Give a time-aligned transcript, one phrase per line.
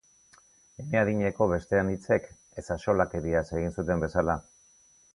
[0.83, 2.27] Ene adineko beste anitzek
[2.63, 4.41] ezaxolakeriaz egin zuten bezala.